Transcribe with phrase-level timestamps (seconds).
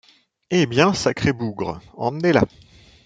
[0.49, 0.95] Eh bien!
[0.95, 2.45] sacré bougre, emmenez-la!…